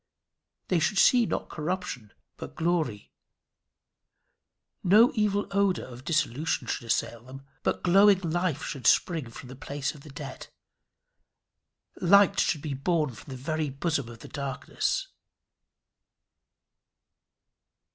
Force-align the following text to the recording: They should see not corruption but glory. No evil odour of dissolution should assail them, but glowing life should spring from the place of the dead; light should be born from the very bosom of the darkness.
They 0.69 0.79
should 0.79 0.97
see 0.97 1.27
not 1.27 1.47
corruption 1.47 2.11
but 2.35 2.55
glory. 2.55 3.11
No 4.83 5.11
evil 5.13 5.45
odour 5.51 5.85
of 5.85 6.03
dissolution 6.05 6.65
should 6.65 6.87
assail 6.87 7.23
them, 7.23 7.43
but 7.61 7.83
glowing 7.83 8.19
life 8.21 8.63
should 8.63 8.87
spring 8.87 9.29
from 9.29 9.49
the 9.49 9.55
place 9.55 9.93
of 9.93 10.01
the 10.01 10.09
dead; 10.09 10.47
light 11.97 12.39
should 12.39 12.63
be 12.63 12.73
born 12.73 13.11
from 13.11 13.29
the 13.29 13.37
very 13.37 13.69
bosom 13.69 14.09
of 14.09 14.21
the 14.21 14.27
darkness. 14.27 15.07